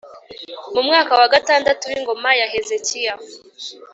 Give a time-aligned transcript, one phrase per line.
[0.73, 3.13] Mu mwaka wa gatandatu w ingoma ya Hezekiya